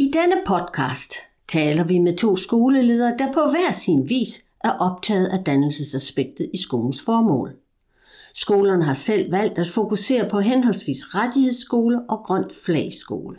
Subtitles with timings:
[0.00, 1.14] I denne podcast
[1.48, 6.56] taler vi med to skoleledere, der på hver sin vis er optaget af dannelsesaspektet i
[6.56, 7.56] skolens formål.
[8.34, 13.38] Skolerne har selv valgt at fokusere på henholdsvis rettighedsskole og grønt flagskole.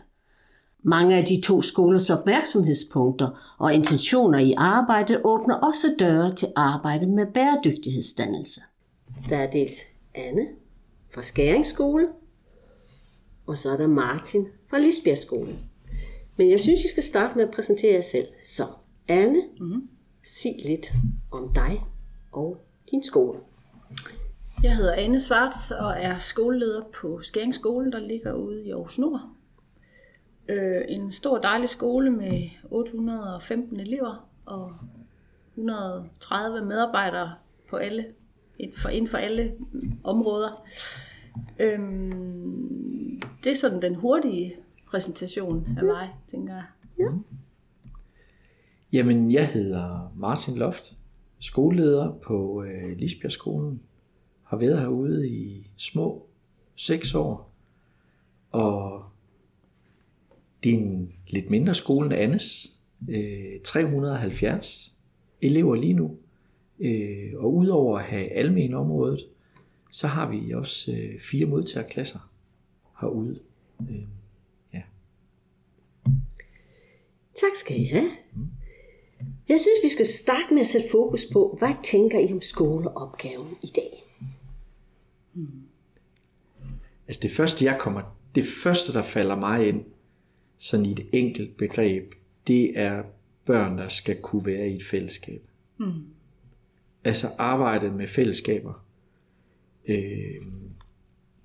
[0.83, 7.05] Mange af de to skolers opmærksomhedspunkter og intentioner i arbejdet åbner også døre til arbejde
[7.05, 8.61] med bæredygtighedsdannelse.
[9.29, 9.73] Der er dels
[10.15, 10.47] Anne
[11.13, 12.07] fra Skæringsskole,
[13.45, 15.45] og så er der Martin fra Lisbjergskole.
[15.45, 15.70] skole.
[16.35, 18.27] Men jeg synes, I skal starte med at præsentere jer selv.
[18.43, 18.63] Så
[19.07, 19.89] Anne, mm-hmm.
[20.23, 20.91] sig lidt
[21.31, 21.81] om dig
[22.31, 22.57] og
[22.91, 23.39] din skole.
[24.63, 29.21] Jeg hedder Anne Svarts og er skoleleder på Skæringsskole, der ligger ude i Aarhus Nord.
[30.49, 34.73] Øh, en stor dejlig skole med 815 elever og
[35.55, 37.33] 130 medarbejdere
[37.69, 38.05] på alle,
[38.75, 39.53] for, inden for alle
[40.03, 40.67] områder.
[41.59, 44.55] Øhm, det er sådan den hurtige
[44.91, 46.65] præsentation af mig, tænker jeg.
[46.99, 47.05] Ja.
[48.93, 50.97] Jamen, jeg hedder Martin Loft,
[51.39, 53.81] skoleleder på øh, Lisbjergskolen.
[54.43, 56.27] Har været herude i små
[56.75, 57.53] seks år,
[58.51, 59.03] og
[60.63, 62.75] det er en lidt mindre skole end Annes.
[63.09, 64.97] Øh, 370
[65.41, 66.17] elever lige nu.
[66.79, 69.25] Øh, og udover at have almen området,
[69.91, 72.31] så har vi også øh, fire modtagerklasser
[73.01, 73.39] herude.
[73.89, 74.03] Øh,
[74.73, 74.81] ja.
[77.41, 78.09] Tak skal I have.
[79.49, 83.57] Jeg synes, vi skal starte med at sætte fokus på, hvad tænker I om skoleopgaven
[83.63, 84.03] i dag?
[87.07, 89.83] Altså det første, jeg kommer, det første, der falder mig ind,
[90.57, 92.13] sådan i et enkelt begreb,
[92.47, 93.03] det er
[93.45, 95.41] børn, der skal kunne være i et fællesskab.
[95.77, 95.91] Mm.
[97.03, 98.85] Altså arbejdet med fællesskaber.
[99.87, 100.41] Øh,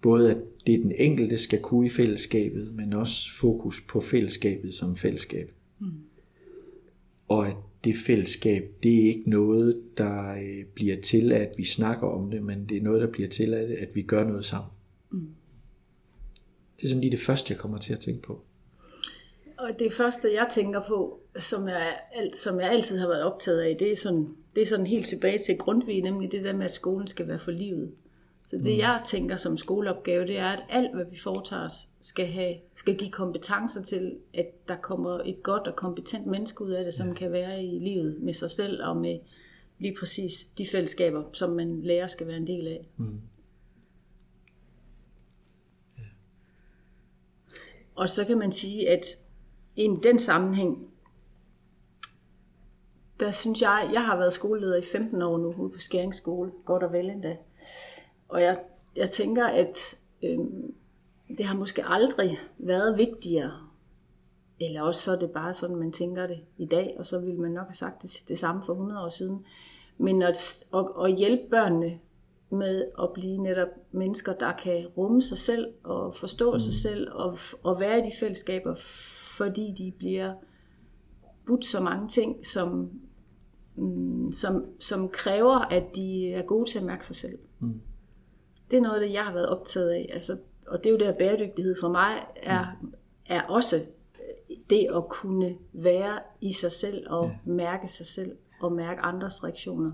[0.00, 4.96] både at det den enkelte skal kunne i fællesskabet, men også fokus på fællesskabet som
[4.96, 5.48] fællesskab.
[5.48, 5.65] Mm.
[7.28, 12.06] Og at det fællesskab, det er ikke noget, der øh, bliver til, at vi snakker
[12.06, 14.70] om det, men det er noget, der bliver til, at vi gør noget sammen.
[15.10, 15.28] Mm.
[16.76, 18.40] Det er sådan lige det første, jeg kommer til at tænke på.
[19.58, 21.96] Og det første, jeg tænker på, som jeg,
[22.34, 25.38] som jeg altid har været optaget af, det er sådan, det er sådan helt tilbage
[25.38, 27.92] til Grundtvig, nemlig det der med, at skolen skal være for livet.
[28.46, 28.78] Så det, mm.
[28.78, 32.96] jeg tænker som skoleopgave, det er, at alt, hvad vi foretager os, skal, have, skal
[32.96, 37.08] give kompetencer til, at der kommer et godt og kompetent menneske ud af det, som
[37.08, 37.14] ja.
[37.14, 39.18] kan være i livet med sig selv og med
[39.78, 42.88] lige præcis de fællesskaber, som man lærer skal være en del af.
[42.96, 43.20] Mm.
[45.98, 46.02] Ja.
[47.94, 49.04] Og så kan man sige, at
[49.76, 50.90] i den sammenhæng,
[53.20, 56.82] der synes jeg, jeg har været skoleleder i 15 år nu ude på Skæringsskole, godt
[56.82, 57.36] og vel endda.
[58.28, 58.56] Og jeg,
[58.96, 60.38] jeg tænker, at øh,
[61.38, 63.52] det har måske aldrig været vigtigere,
[64.60, 67.40] eller også så er det bare sådan, man tænker det i dag, og så ville
[67.40, 69.44] man nok have sagt det, det samme for 100 år siden.
[69.98, 71.98] Men at, at, at hjælpe børnene
[72.50, 76.58] med at blive netop mennesker, der kan rumme sig selv og forstå mm.
[76.58, 78.74] sig selv og, og være i de fællesskaber,
[79.36, 80.34] fordi de bliver
[81.46, 82.90] budt så mange ting, som,
[83.76, 87.38] mm, som, som kræver, at de er gode til at mærke sig selv.
[87.60, 87.80] Mm.
[88.70, 90.10] Det er noget det, jeg har været optaget af.
[90.12, 92.94] Altså, og det er jo der bæredygtighed for mig er, mm.
[93.26, 93.80] er også
[94.70, 97.52] det at kunne være i sig selv og ja.
[97.52, 99.92] mærke sig selv og mærke andres reaktioner.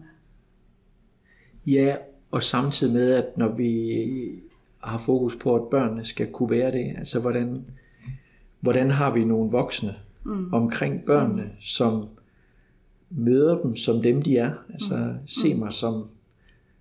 [1.67, 1.97] Ja,
[2.31, 4.03] og samtidig med, at når vi
[4.79, 7.65] har fokus på, at børnene skal kunne være det, altså hvordan,
[8.61, 9.95] hvordan har vi nogle voksne
[10.25, 10.53] mm.
[10.53, 11.61] omkring børnene, mm.
[11.61, 12.09] som
[13.11, 14.53] møder dem som dem, de er.
[14.73, 15.29] Altså mm.
[15.29, 16.09] se mig som,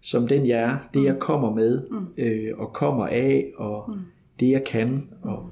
[0.01, 1.19] som den jeg er, det jeg mm.
[1.19, 2.05] kommer med, mm.
[2.17, 3.99] øh, og kommer af, og mm.
[4.39, 5.07] det jeg kan.
[5.21, 5.49] Og,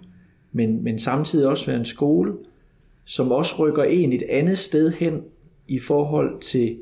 [0.51, 2.33] men, men samtidig også være en skole,
[3.05, 5.21] som også rykker en et andet sted hen
[5.67, 6.77] i forhold til,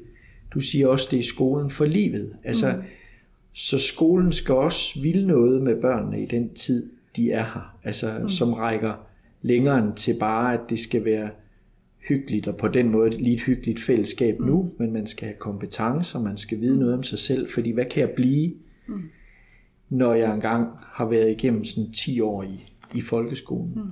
[0.53, 2.33] du siger også, det er skolen for livet.
[2.43, 2.83] Altså, mm.
[3.53, 7.77] Så skolen skal også ville noget med børnene i den tid, de er her.
[7.83, 8.29] Altså, mm.
[8.29, 8.93] som rækker
[9.41, 11.29] længere end til bare, at det skal være
[12.09, 14.45] hyggeligt, og på den måde lige et hyggeligt fællesskab mm.
[14.45, 17.85] nu, men man skal have kompetencer, man skal vide noget om sig selv, fordi hvad
[17.85, 18.53] kan jeg blive,
[18.87, 19.01] mm.
[19.89, 23.73] når jeg engang har været igennem sådan 10 år i, i folkeskolen?
[23.75, 23.91] Mm.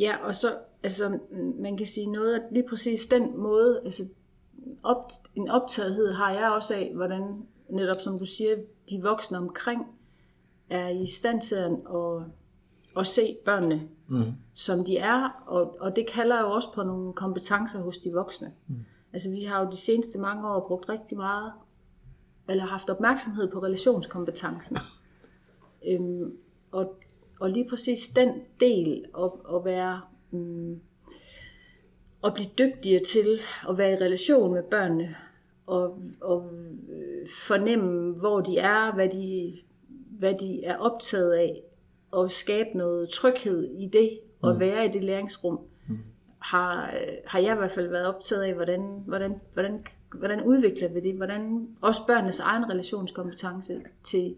[0.00, 0.48] Ja, og så,
[0.82, 1.18] altså,
[1.58, 4.08] man kan sige noget, at lige præcis den måde, altså,
[4.82, 7.22] op, en optagethed har jeg også af, hvordan
[7.68, 8.56] netop som du siger,
[8.90, 9.82] de voksne omkring
[10.70, 11.72] er i stand til at,
[12.96, 14.32] at se børnene, mm.
[14.52, 18.52] som de er, og, og det kalder jo også på nogle kompetencer hos de voksne.
[18.66, 18.74] Mm.
[19.12, 21.52] Altså vi har jo de seneste mange år brugt rigtig meget,
[22.48, 24.78] eller haft opmærksomhed på relationskompetencen.
[25.88, 26.32] øhm,
[26.72, 26.94] og,
[27.40, 28.28] og lige præcis den
[28.60, 30.00] del at, at være
[30.30, 30.80] mm,
[32.24, 35.16] at blive dygtigere til at være i relation med børnene
[35.66, 36.50] og, og
[36.88, 39.58] øh, fornemme, hvor de er, hvad de,
[40.18, 41.62] hvad de er optaget af,
[42.14, 44.60] og skabe noget tryghed i det, og mm.
[44.60, 45.58] være i det læringsrum,
[45.88, 45.98] mm.
[46.38, 46.94] har,
[47.26, 49.84] har jeg i hvert fald været optaget af, hvordan, hvordan, hvordan,
[50.14, 54.34] hvordan udvikler vi det, hvordan også børnenes egen relationskompetence til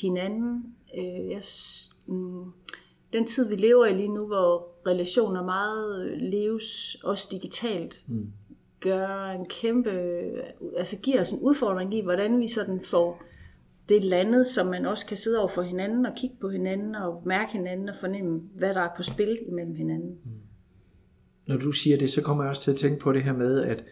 [0.00, 0.74] hinanden.
[0.98, 1.42] Øh, jeg,
[2.06, 2.44] mm,
[3.12, 8.32] den tid, vi lever i lige nu, hvor relationer meget leves, også digitalt, mm.
[8.80, 9.90] gør en kæmpe,
[10.76, 13.22] altså giver os en udfordring i, hvordan vi sådan får
[13.88, 17.22] det landet, som man også kan sidde over for hinanden og kigge på hinanden og
[17.26, 20.10] mærke hinanden og fornemme, hvad der er på spil imellem hinanden.
[20.24, 20.30] Mm.
[21.46, 23.62] Når du siger det, så kommer jeg også til at tænke på det her med,
[23.62, 23.84] at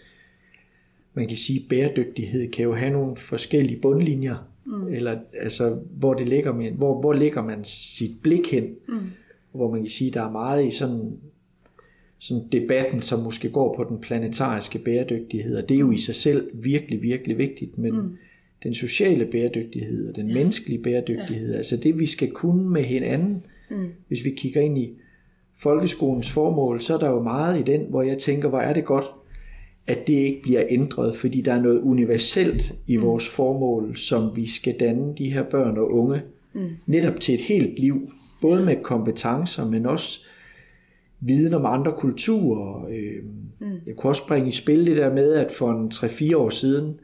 [1.14, 4.88] man kan sige, at bæredygtighed kan jo have nogle forskellige bundlinjer, mm.
[4.88, 9.00] eller altså, hvor, det ligger med, hvor, hvor ligger man sit blik hen, mm.
[9.52, 11.19] hvor man kan sige, at der er meget i sådan,
[12.19, 16.14] sådan debatten, som måske går på den planetariske bæredygtighed, og det er jo i sig
[16.14, 18.17] selv virkelig, virkelig vigtigt, men mm
[18.65, 20.35] den sociale bæredygtighed og den ja.
[20.35, 21.57] menneskelige bæredygtighed, ja.
[21.57, 23.89] altså det vi skal kunne med hinanden, mm.
[24.09, 24.91] hvis vi kigger ind i
[25.59, 28.85] folkeskolens formål, så er der jo meget i den, hvor jeg tænker, hvor er det
[28.85, 29.05] godt,
[29.87, 33.03] at det ikke bliver ændret, fordi der er noget universelt i mm.
[33.03, 36.23] vores formål, som vi skal danne de her børn og unge,
[36.53, 36.69] mm.
[36.87, 40.27] netop til et helt liv, både med kompetencer, men også
[41.21, 42.87] viden om andre kulturer.
[42.91, 43.25] Øh,
[43.61, 43.79] mm.
[43.87, 46.95] Jeg kunne også bringe i spil det der med, at for en 3-4 år siden,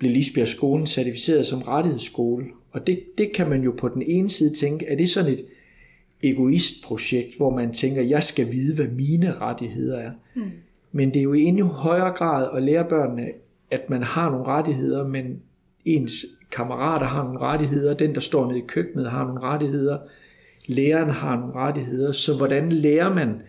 [0.00, 2.46] blev Lisbjerg skolen certificeret som rettighedsskole.
[2.72, 5.44] Og det, det kan man jo på den ene side tænke, er det sådan et
[6.22, 10.10] egoistprojekt, hvor man tænker, jeg skal vide, hvad mine rettigheder er.
[10.34, 10.50] Mm.
[10.92, 13.28] Men det er jo i endnu højere grad at lære børnene,
[13.70, 15.40] at man har nogle rettigheder, men
[15.84, 19.98] ens kammerater har nogle rettigheder, den der står nede i køkkenet har nogle rettigheder,
[20.66, 23.42] læreren har nogle rettigheder, så hvordan lærer man,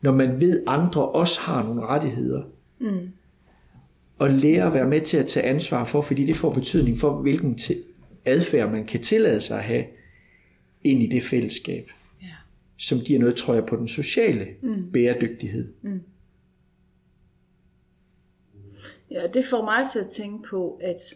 [0.00, 2.42] når man ved, andre også har nogle rettigheder?
[2.78, 3.08] Mm
[4.18, 7.22] og lære at være med til at tage ansvar for, fordi det får betydning for,
[7.22, 7.58] hvilken
[8.24, 9.84] adfærd man kan tillade sig at have
[10.84, 11.90] ind i det fællesskab,
[12.22, 12.26] ja.
[12.76, 14.92] som giver noget, tror jeg, på den sociale mm.
[14.92, 15.72] bæredygtighed.
[15.82, 16.00] Mm.
[19.10, 21.14] Ja, det får mig til at tænke på, at,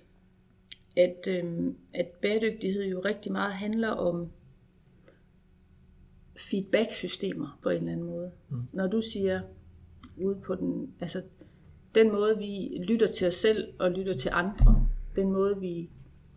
[0.97, 4.29] at, øhm, at bæredygtighed jo rigtig meget handler om
[6.37, 8.31] feedback-systemer på en eller anden måde.
[8.49, 8.63] Mm.
[8.73, 9.41] Når du siger
[10.17, 11.23] ude på den, altså
[11.95, 15.91] den måde, vi lytter til os selv og lytter til andre, den måde, vi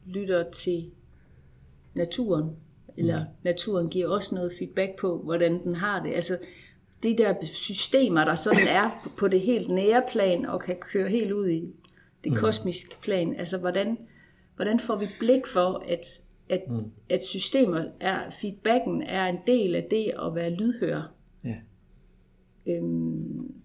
[0.05, 0.91] lytter til
[1.93, 2.49] naturen,
[2.97, 3.29] eller mm.
[3.43, 6.13] naturen giver også noget feedback på, hvordan den har det.
[6.13, 6.37] Altså,
[7.03, 11.31] de der systemer, der sådan er på det helt nære plan, og kan køre helt
[11.31, 11.73] ud i
[12.23, 12.37] det mm.
[12.37, 13.97] kosmiske plan, altså hvordan,
[14.55, 16.91] hvordan får vi blik for, at, at, mm.
[17.09, 21.13] at systemer er, feedbacken er en del af det at være lydhør.
[21.43, 21.55] Ja.
[22.67, 23.62] Øhm,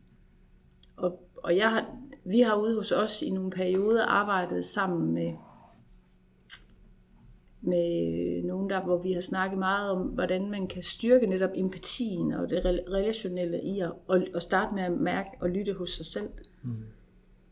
[1.48, 1.86] og og jeg har,
[2.24, 5.32] vi har ude hos os i nogle perioder arbejdet sammen med,
[7.60, 12.32] med nogen der, hvor vi har snakket meget om, hvordan man kan styrke netop empatien
[12.32, 13.92] og det relationelle i at,
[14.34, 16.28] og, starte med at mærke og lytte hos sig selv.
[16.62, 16.70] Mm.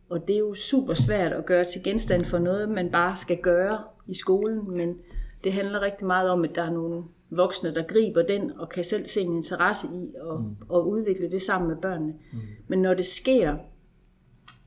[0.09, 3.39] Og det er jo super svært at gøre til genstand for noget, man bare skal
[3.43, 4.99] gøre i skolen, men
[5.45, 8.85] det handler rigtig meget om, at der er nogle voksne, der griber den og kan
[8.85, 10.57] selv se en interesse i at, mm.
[10.75, 12.15] at udvikle det sammen med børnene.
[12.33, 12.39] Mm.
[12.69, 13.57] Men når det sker,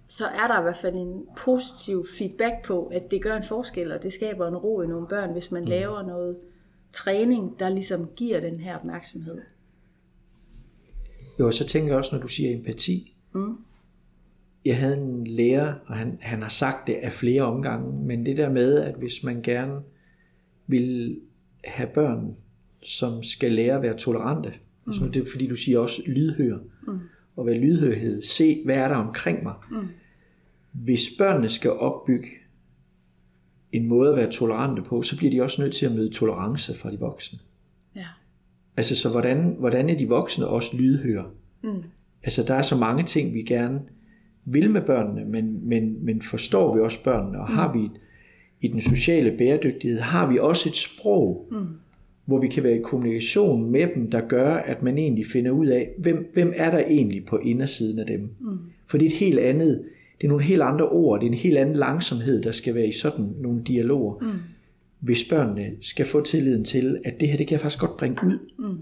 [0.09, 3.91] så er der i hvert fald en positiv feedback på, at det gør en forskel,
[3.91, 5.69] og det skaber en ro i nogle børn, hvis man mm.
[5.69, 6.37] laver noget
[6.93, 9.41] træning, der ligesom giver den her opmærksomhed.
[11.39, 13.15] Jo, så tænker jeg også, når du siger empati.
[13.33, 13.55] Mm.
[14.65, 18.37] Jeg havde en lærer, og han, han har sagt det af flere omgange, men det
[18.37, 19.81] der med, at hvis man gerne
[20.67, 21.19] vil
[21.63, 22.35] have børn,
[22.83, 24.53] som skal lære at være tolerante,
[24.85, 24.93] mm.
[24.93, 26.99] så det er fordi du siger også lydhør, mm.
[27.35, 29.87] og være lydhørhed, se hvad er der omkring mig, mm
[30.83, 32.27] hvis børnene skal opbygge
[33.71, 36.75] en måde at være tolerante på, så bliver de også nødt til at møde tolerance
[36.75, 37.39] fra de voksne.
[37.95, 38.05] Ja.
[38.77, 41.25] Altså, så hvordan, hvordan er de voksne også lydhøre?
[41.63, 41.83] Mm.
[42.23, 43.81] Altså, der er så mange ting, vi gerne
[44.45, 47.55] vil med børnene, men, men, men forstår vi også børnene, og mm.
[47.55, 47.91] har vi et,
[48.61, 51.67] i den sociale bæredygtighed, har vi også et sprog, mm.
[52.25, 55.67] hvor vi kan være i kommunikation med dem, der gør, at man egentlig finder ud
[55.67, 58.29] af, hvem, hvem er der egentlig på indersiden af dem.
[58.39, 58.57] Mm.
[58.87, 59.83] For det er et helt andet,
[60.21, 62.87] det er nogle helt andre ord, det er en helt anden langsomhed, der skal være
[62.87, 64.15] i sådan nogle dialoger.
[64.21, 64.39] Mm.
[64.99, 68.17] Hvis børnene skal få tilliden til, at det her, det kan jeg faktisk godt bringe
[68.25, 68.79] ud mm.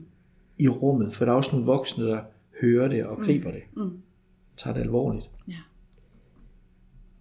[0.57, 2.19] i rummet, for der er også nogle voksne, der
[2.61, 3.25] hører det og mm.
[3.25, 3.61] griber det.
[3.77, 3.91] Mm.
[4.57, 5.29] Tager det alvorligt.
[5.47, 5.53] Ja.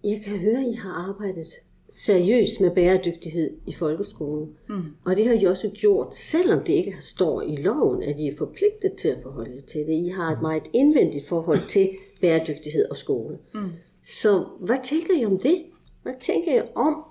[0.03, 1.47] Jeg kan høre, at I har arbejdet
[1.89, 4.49] seriøst med bæredygtighed i folkeskolen.
[4.69, 4.83] Mm.
[5.05, 8.37] Og det har I også gjort, selvom det ikke står i loven, at I er
[8.37, 9.93] forpligtet til at forholde jer til det.
[9.93, 11.89] I har et meget indvendigt forhold til
[12.21, 13.37] bæredygtighed og skole.
[13.53, 13.69] Mm.
[14.07, 15.65] Så hvad tænker I om det?
[16.03, 17.03] Hvad tænker I om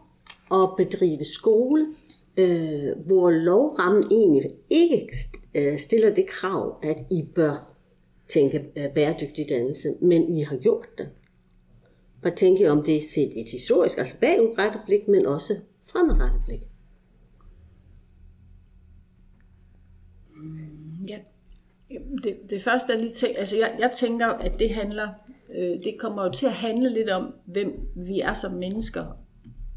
[0.53, 1.87] at bedrive skole,
[2.37, 5.17] øh, hvor lovrammen egentlig ikke
[5.55, 7.76] øh, stiller det krav, at I bør
[8.29, 11.09] tænke øh, bæredygtig dannelse, men I har gjort det?
[12.21, 16.61] Hvad tænker I om det set et historisk, altså bagudrettet blik, men også fremadrettet blik?
[21.09, 21.19] Ja,
[22.25, 25.09] det, det første er lige tænkt, altså jeg, jeg tænker, at det handler,
[25.56, 29.04] øh, det kommer jo til at handle lidt om, hvem vi er som mennesker,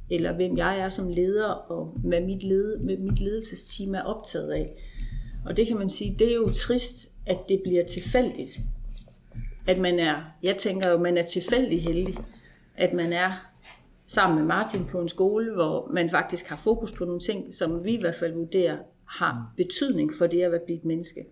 [0.10, 4.52] eller hvem jeg er som leder, og hvad mit, led, med mit ledelsesteam er optaget
[4.52, 4.76] af.
[5.46, 8.60] Og det kan man sige, det er jo trist, at det bliver tilfældigt.
[9.68, 12.18] At man er, jeg tænker jo, man er tilfældig heldig,
[12.78, 13.32] at man er
[14.08, 17.84] sammen med Martin på en skole, hvor man faktisk har fokus på nogle ting, som
[17.84, 21.26] vi i hvert fald vurderer har betydning for det at være et menneske.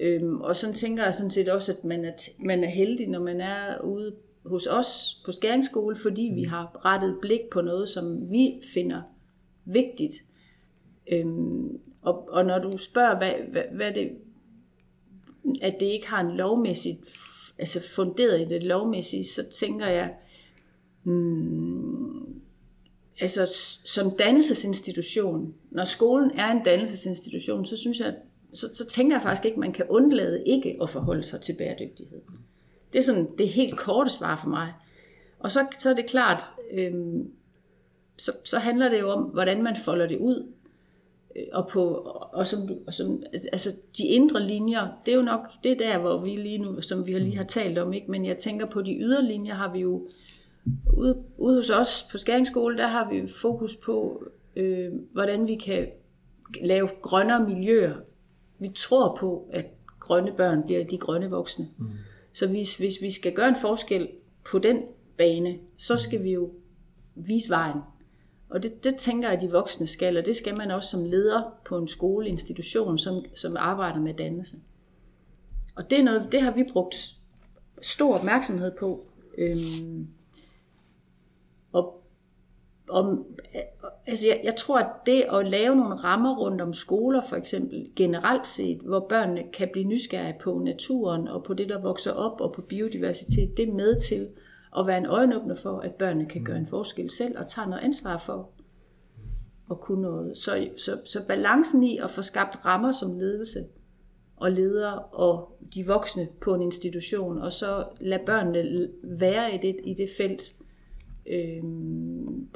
[0.00, 3.20] Øhm, og sådan tænker jeg sådan set også, at man er, man er heldig, når
[3.20, 8.30] man er ude hos os på skæringsskole, fordi vi har rettet blik på noget, som
[8.30, 9.02] vi finder
[9.64, 10.14] vigtigt.
[11.12, 14.10] Øhm, og, og når du spørger, hvad, hvad, hvad det,
[15.62, 16.98] at det ikke har en lovmæssigt,
[17.58, 20.14] altså funderet i det lovmæssige, så tænker jeg,
[21.02, 22.40] hmm,
[23.20, 23.46] altså
[23.84, 28.14] som dannelsesinstitution, når skolen er en dannelsesinstitution, så synes jeg,
[28.56, 31.54] så, så tænker jeg faktisk ikke, at man kan undlade ikke at forholde sig til
[31.58, 32.20] bæredygtighed.
[32.92, 34.72] Det er sådan det helt korte svar for mig.
[35.38, 36.94] Og så, så er det klart, øh,
[38.16, 40.52] så, så handler det jo om, hvordan man folder det ud.
[41.36, 41.84] Øh, og, på,
[42.32, 45.76] og som, og som, altså, altså de indre linjer, det er jo nok det er
[45.76, 48.10] der, hvor vi lige nu, som vi lige har talt om, ikke?
[48.10, 50.08] men jeg tænker på de ydre linjer, har vi jo
[50.92, 54.24] ude, ude hos os på skæringsskole, der har vi fokus på,
[54.56, 55.88] øh, hvordan vi kan
[56.62, 57.94] lave grønnere miljøer.
[58.58, 59.66] Vi tror på, at
[60.00, 61.68] grønne børn bliver de grønne voksne.
[61.78, 61.90] Mm.
[62.32, 64.08] Så hvis, hvis vi skal gøre en forskel
[64.50, 64.82] på den
[65.18, 66.50] bane, så skal vi jo
[67.14, 67.80] vise vejen.
[68.48, 71.04] Og det, det tænker jeg, at de voksne skal, og det skal man også som
[71.04, 74.56] leder på en skoleinstitution, som, som arbejder med dannelse.
[75.76, 77.16] Og det, er noget, det har vi brugt
[77.82, 79.06] stor opmærksomhed på.
[79.38, 80.08] Øhm,
[82.88, 83.26] og,
[84.06, 87.90] altså jeg, jeg tror, at det at lave nogle rammer rundt om skoler for eksempel,
[87.96, 92.40] generelt set, hvor børnene kan blive nysgerrige på naturen og på det, der vokser op
[92.40, 94.28] og på biodiversitet, det er med til
[94.78, 97.82] at være en øjenåbner for, at børnene kan gøre en forskel selv og tager noget
[97.82, 98.50] ansvar for
[99.70, 100.38] at kunne noget.
[100.38, 103.64] Så, så, så balancen i at få skabt rammer som ledelse
[104.36, 109.76] og ledere og de voksne på en institution, og så lade børnene være i det,
[109.84, 110.54] i det felt,
[111.32, 111.62] øh,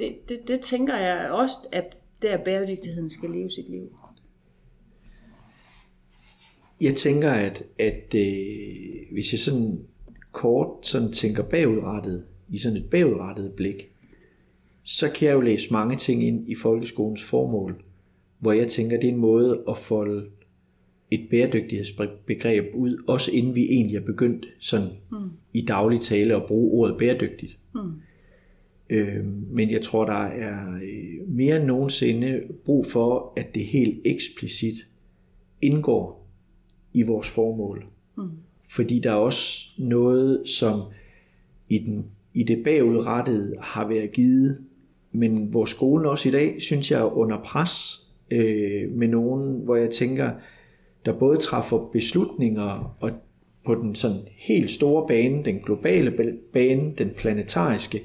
[0.01, 3.97] det, det, det tænker jeg også, at der bæredygtigheden skal leve sit liv.
[6.81, 9.79] Jeg tænker, at, at øh, hvis jeg sådan
[10.33, 13.91] kort sådan tænker bagudrettet, i sådan et bagudrettet blik,
[14.83, 17.83] så kan jeg jo læse mange ting ind i folkeskolens formål,
[18.39, 20.27] hvor jeg tænker, det er en måde at folde
[21.11, 25.31] et bæredygtighedsbegreb ud, også inden vi egentlig er begyndt sådan mm.
[25.55, 27.59] i daglig tale at bruge ordet bæredygtigt.
[27.75, 27.93] Mm.
[28.91, 34.01] Øh, men jeg tror, der er øh, mere end nogensinde brug for, at det helt
[34.05, 34.75] eksplicit
[35.63, 36.29] indgår
[36.95, 37.87] i vores formål.
[38.17, 38.31] Mm.
[38.71, 40.81] Fordi der er også noget, som
[41.69, 44.59] i, den, i det bagudrettede har været givet,
[45.13, 49.77] men hvor skolen også i dag, synes jeg, er under pres øh, med nogen, hvor
[49.77, 50.31] jeg tænker,
[51.05, 53.11] der både træffer beslutninger og
[53.67, 58.01] på den sådan helt store bane, den globale bane, den planetariske,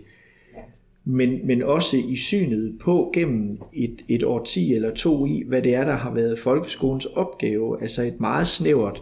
[1.06, 5.76] men, men også i synet på gennem et, et årti eller to i, hvad det
[5.76, 9.02] er, der har været folkeskolens opgave, altså et meget snævert,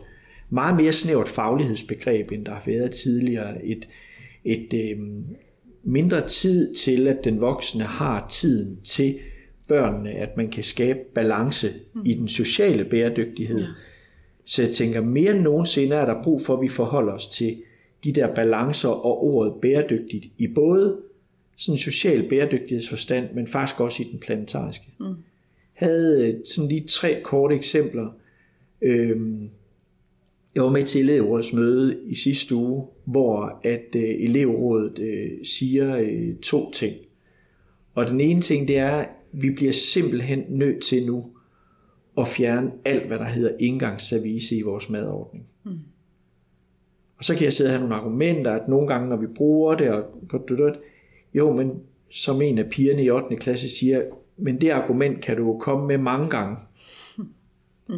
[0.50, 3.88] meget mere snævert faglighedsbegreb, end der har været tidligere, et,
[4.46, 5.00] et øh,
[5.84, 9.16] mindre tid til, at den voksne har tiden til
[9.68, 12.02] børnene, at man kan skabe balance mm.
[12.06, 13.60] i den sociale bæredygtighed.
[13.60, 13.68] Ja.
[14.46, 17.62] Så jeg tænker, mere end nogensinde er der brug for, at vi forholder os til
[18.04, 20.98] de der balancer og ordet bæredygtigt i både
[21.56, 24.86] sådan social bæredygtighedsforstand, men faktisk også i den planetariske.
[25.00, 25.16] Mm.
[25.74, 28.08] Havde øh, sådan lige tre korte eksempler.
[28.82, 29.50] Øhm,
[30.56, 35.98] jeg var med til elevrådets møde i sidste uge, hvor at øh, elevrådet øh, siger
[35.98, 36.96] øh, to ting.
[37.94, 41.26] Og den ene ting, det er, at vi bliver simpelthen nødt til nu
[42.18, 45.46] at fjerne alt, hvad der hedder indgangsservice i vores madordning.
[45.64, 45.80] Mm.
[47.18, 49.76] Og så kan jeg sidde og have nogle argumenter, at nogle gange, når vi bruger
[49.76, 50.04] det, og
[51.34, 51.72] jo, men
[52.12, 53.36] som en af pigerne i 8.
[53.36, 54.02] klasse siger,
[54.38, 56.58] men det argument kan du jo komme med mange gange,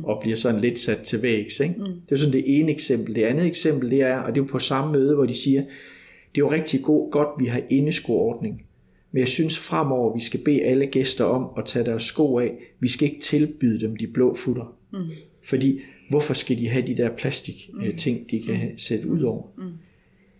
[0.03, 1.59] og bliver sådan lidt sat til vægs.
[1.59, 1.75] Ikke?
[1.79, 3.15] Det er sådan det ene eksempel.
[3.15, 5.61] Det andet eksempel, det er, og det er jo på samme møde, hvor de siger,
[5.61, 8.65] det er jo rigtig god, godt, vi har indeskoordning,
[9.11, 12.57] men jeg synes fremover, vi skal bede alle gæster om at tage deres sko af.
[12.79, 14.77] Vi skal ikke tilbyde dem de blå futter.
[14.93, 14.99] Mm.
[15.43, 17.97] Fordi hvorfor skal de have de der plastik mm.
[17.97, 18.77] ting, de kan mm.
[18.77, 19.43] sætte ud over?
[19.57, 19.71] Mm.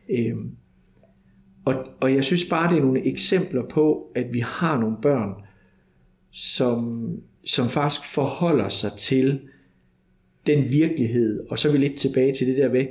[0.09, 0.51] Øhm,
[1.65, 5.29] og, og jeg synes bare, det er nogle eksempler på, at vi har nogle børn,
[6.31, 7.10] som,
[7.45, 9.39] som faktisk forholder sig til
[10.48, 12.86] den virkelighed, og så er vi lidt tilbage til det der ved,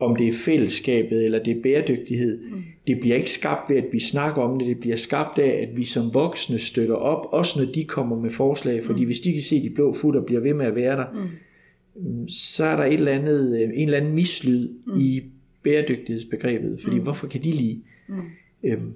[0.00, 2.40] om det er fællesskabet eller det er bæredygtighed.
[2.40, 2.62] Mm.
[2.86, 5.76] Det bliver ikke skabt ved, at vi snakker om det, det bliver skabt af, at
[5.76, 9.06] vi som voksne støtter op, også når de kommer med forslag, fordi mm.
[9.06, 12.28] hvis de kan se, de blå futter bliver ved med at være der, mm.
[12.28, 15.00] så er der et eller andet, en eller anden mislyd mm.
[15.00, 15.22] i
[15.62, 17.02] bæredygtighedsbegrebet, fordi mm.
[17.02, 17.84] hvorfor kan de lige?
[18.08, 18.22] Mm.
[18.62, 18.94] Øhm,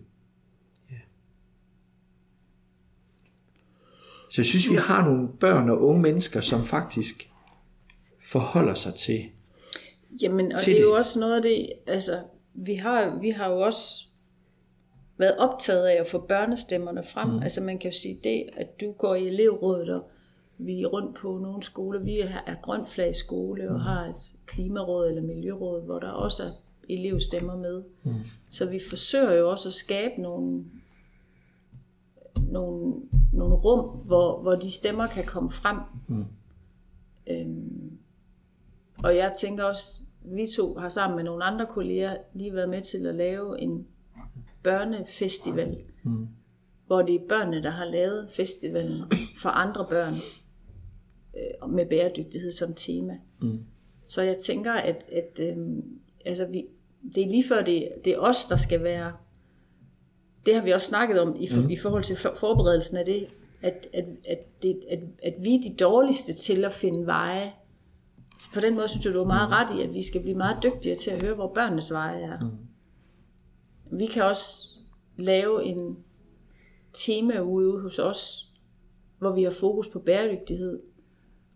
[0.90, 0.96] ja.
[4.30, 7.30] Så jeg synes, vi har nogle børn og unge mennesker, som faktisk
[8.20, 9.24] forholder sig til
[10.22, 12.20] Jamen, og det er jo også noget af det, altså,
[12.54, 14.04] vi har, vi har jo også
[15.18, 17.28] været optaget af at få børnestemmerne frem.
[17.28, 17.42] Mm.
[17.42, 20.10] Altså man kan jo sige det, at du går i elevrådet, og
[20.58, 22.00] vi er rundt på nogle skoler.
[22.04, 23.80] Vi er grønflag skole og mm.
[23.80, 26.50] har et klimaråd eller miljøråd, hvor der også er
[26.88, 27.82] elevstemmer med.
[28.04, 28.12] Mm.
[28.50, 30.64] Så vi forsøger jo også at skabe nogle,
[32.48, 32.94] nogle,
[33.32, 35.78] nogle rum, hvor, hvor de stemmer kan komme frem.
[36.08, 36.24] Mm.
[37.26, 37.98] Øhm,
[39.04, 42.82] og jeg tænker også, vi to har sammen med nogle andre kolleger lige været med
[42.82, 43.86] til at lave en
[44.62, 46.28] børnefestival, mm.
[46.86, 49.04] hvor det er børnene, der har lavet festivalen
[49.42, 50.14] for andre børn
[51.36, 53.18] øh, med bæredygtighed som tema.
[53.40, 53.58] Mm.
[54.06, 55.56] Så jeg tænker, at, at øh,
[56.24, 56.64] altså vi,
[57.14, 59.12] det er lige før, det, det er os, der skal være,
[60.46, 61.70] det har vi også snakket om i, for, mm.
[61.70, 63.26] i forhold til for, forberedelsen af det,
[63.62, 67.52] at, at, at, det, at, at vi er de dårligste til at finde veje
[68.54, 70.62] på den måde synes jeg, du er meget ret i, at vi skal blive meget
[70.62, 72.40] dygtigere til at høre, hvor børnenes veje er.
[72.40, 73.98] Mm.
[73.98, 74.68] Vi kan også
[75.16, 75.96] lave en
[76.92, 78.50] tema ude hos os,
[79.18, 80.80] hvor vi har fokus på bæredygtighed,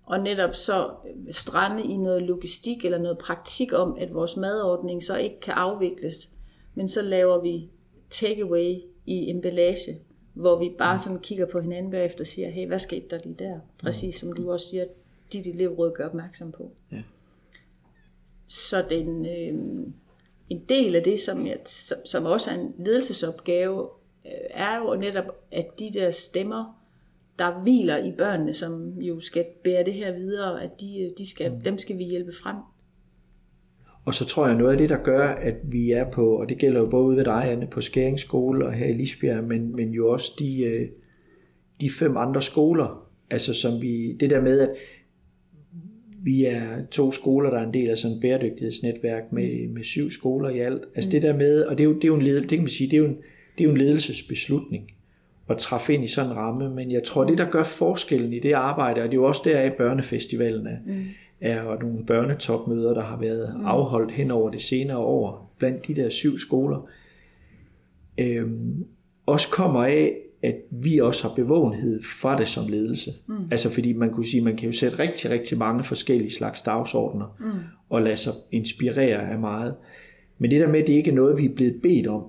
[0.07, 0.91] og netop så
[1.31, 6.31] strande i noget logistik eller noget praktik om, at vores madordning så ikke kan afvikles,
[6.75, 7.71] men så laver vi
[8.11, 8.75] takeaway
[9.07, 10.01] i emballage,
[10.35, 13.35] hvor vi bare sådan kigger på hinanden bagefter og siger, hey, hvad skete der lige
[13.39, 13.61] der?
[13.79, 14.85] Præcis som du også siger,
[15.33, 16.71] dit elevråd gør opmærksom på.
[16.93, 17.03] Ja.
[18.47, 19.87] Så den, øh,
[20.51, 23.89] en del af det, som, jeg, som, som også er en ledelsesopgave,
[24.27, 26.81] øh, er jo netop, at de der stemmer,
[27.39, 31.53] der hviler i børnene, som jo skal bære det her videre, at de, de skal,
[31.53, 31.61] mm.
[31.61, 32.57] dem skal vi hjælpe frem.
[34.05, 36.59] Og så tror jeg, noget af det, der gør, at vi er på, og det
[36.59, 40.09] gælder jo både ved dig, Anne, på Skæringsskole og her i Lisbjerg, men, men jo
[40.09, 40.89] også de, øh,
[41.81, 44.71] de fem andre skoler, altså som vi, det der med, at
[46.23, 50.11] vi er to skoler, der er en del af sådan et bæredygtighedsnetværk med, med syv
[50.11, 50.83] skoler i alt.
[50.95, 52.59] Altså det der med, og det er jo, det er jo en, led, det kan
[52.59, 53.17] man sige, det er jo en,
[53.59, 54.91] det er jo en ledelsesbeslutning
[55.49, 58.39] at træffe ind i sådan en ramme, men jeg tror, det der gør forskellen i
[58.39, 61.05] det arbejde, og det er jo også der i børnefestivalen er, mm.
[61.41, 63.67] er jo nogle børnetopmøder, der har været mm.
[63.67, 66.89] afholdt hen over det senere år, blandt de der syv skoler,
[68.19, 68.85] øhm,
[69.27, 73.11] også kommer af, at vi også har bevågenhed fra det som ledelse.
[73.27, 73.35] Mm.
[73.51, 77.37] Altså fordi man kunne sige, man kan jo sætte rigtig, rigtig mange forskellige slags dagsordner,
[77.41, 77.47] mm.
[77.91, 79.75] og lade sig inspirere af meget.
[80.39, 82.23] Men det der med, at det ikke er noget, vi er blevet bedt om,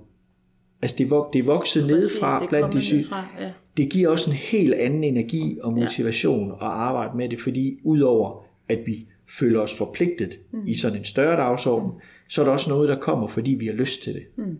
[0.81, 3.05] altså det, er, det er vokset Præcis, nedefra det blandt de syge,
[3.39, 3.51] ja.
[3.77, 6.53] det giver også en helt anden energi og motivation ja.
[6.53, 9.07] at arbejde med det, fordi udover at vi
[9.39, 10.67] føler os forpligtet mm.
[10.67, 11.99] i sådan en større dagsorden, mm.
[12.27, 14.23] så er der også noget, der kommer, fordi vi har lyst til det.
[14.35, 14.59] Mm.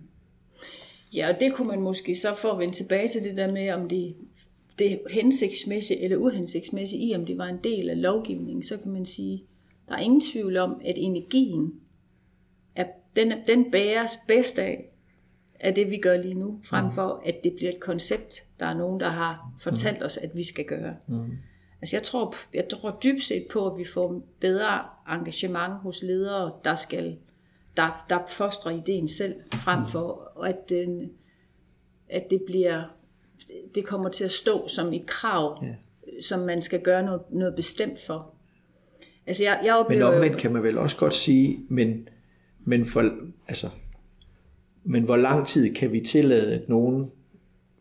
[1.16, 3.72] Ja, og det kunne man måske så for at vende tilbage til det der med,
[3.72, 4.16] om det,
[4.80, 9.06] det hensigtsmæssigt eller uhensigtsmæssigt i, om det var en del af lovgivningen, så kan man
[9.06, 9.44] sige,
[9.90, 11.74] der er ingen tvivl om, at energien,
[12.76, 14.86] er, den, den bæres bedst af,
[15.60, 16.92] af det, vi gør lige nu, frem mm.
[16.92, 20.06] for at det bliver et koncept, der er nogen, der har fortalt mm.
[20.06, 20.96] os, at vi skal gøre.
[21.08, 21.38] Mm.
[21.82, 26.52] Altså jeg tror, jeg tror dybt set på, at vi får bedre engagement hos ledere,
[26.64, 27.18] der skal
[27.78, 31.12] der, der fostrer ideen selv, frem for at, den,
[32.10, 32.84] at det bliver
[33.76, 35.74] det kommer til at stå som et krav, ja.
[36.22, 38.34] som man skal gøre noget, noget bestemt for.
[39.28, 42.10] Altså jeg, jeg oplever men omvendt jo, kan man vel også godt sige, men,
[42.60, 43.12] men, for,
[43.48, 43.70] altså,
[44.88, 47.12] men hvor lang tid kan vi tillade, at nogen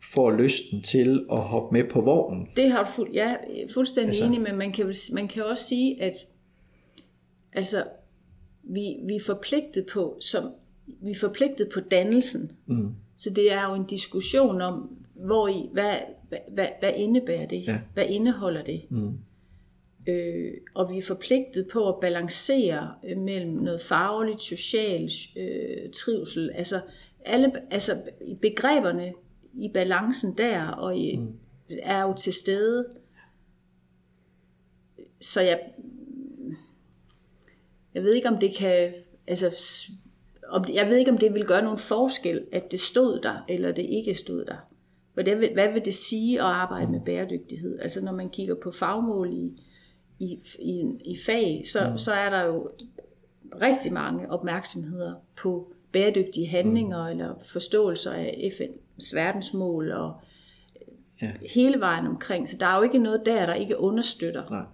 [0.03, 2.47] får lysten til at hoppe med på vognen?
[2.55, 3.35] Det har du fuld, ja,
[3.73, 6.13] fuldstændig altså, enig, men man kan, man kan også sige, at
[7.53, 7.83] altså,
[8.63, 10.51] vi, vi er forpligtet på, som,
[11.01, 12.51] vi er forpligtet på dannelsen.
[12.65, 12.91] Mm.
[13.17, 15.95] Så det er jo en diskussion om, hvor i, hvad,
[16.29, 17.67] hvad, hvad, hvad indebærer det?
[17.67, 17.79] Ja.
[17.93, 18.81] Hvad indeholder det?
[18.89, 19.17] Mm.
[20.07, 26.51] Øh, og vi er forpligtet på at balancere øh, mellem noget fagligt, socialt, øh, trivsel.
[26.55, 26.81] Altså,
[27.25, 27.91] alle, altså
[28.41, 29.13] begreberne
[29.53, 31.33] i balancen der og i, mm.
[31.69, 32.85] er jo til stede.
[35.21, 35.59] Så jeg,
[37.93, 38.93] jeg ved ikke, om det kan...
[39.27, 39.59] Altså,
[40.49, 43.71] om, jeg ved ikke, om det vil gøre nogen forskel, at det stod der, eller
[43.71, 44.57] det ikke stod der.
[45.13, 47.79] Hvad vil, hvad vil det sige at arbejde med bæredygtighed?
[47.79, 49.61] Altså når man kigger på fagmål i,
[50.19, 51.97] i, i, i fag, så, mm.
[51.97, 52.69] så er der jo
[53.61, 57.09] rigtig mange opmærksomheder på bæredygtige handlinger mm.
[57.09, 60.13] eller forståelser af FN's verdensmål og
[61.21, 61.31] Ja.
[61.55, 62.49] hele vejen omkring.
[62.49, 64.49] Så der er jo ikke noget der, der ikke understøtter.
[64.49, 64.65] Nej.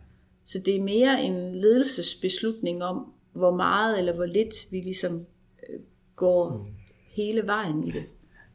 [0.44, 5.26] Så det er mere en ledelsesbeslutning om, hvor meget eller hvor lidt vi ligesom
[5.70, 5.80] øh,
[6.16, 6.66] går mm.
[7.12, 8.04] hele vejen i det.